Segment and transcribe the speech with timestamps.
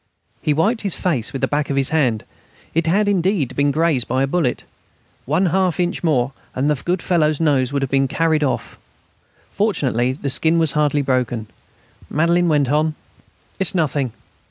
[0.41, 2.23] He wiped his face with the back of his hand.
[2.73, 4.63] It had indeed been grazed by a bullet.
[5.27, 8.79] One half inch more, and the good fellow's nose would have been carried off.
[9.51, 11.45] Fortunately the skin was hardly broken.
[12.09, 12.95] Madelaine went on:
[13.59, 14.11] "It's nothing